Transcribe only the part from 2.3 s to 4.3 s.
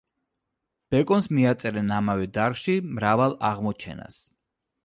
დარგში მრავალ აღმოჩენას.